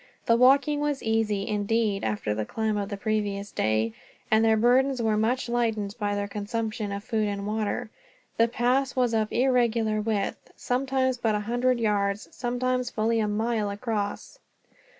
[0.25, 3.93] The walking was easy, indeed, after the climb of the previous day;
[4.31, 7.91] and their burdens were much lightened by their consumption of food and water.
[8.37, 13.69] The pass was of irregular width, sometimes but a hundred yards, sometimes fully a mile
[13.69, 14.39] across.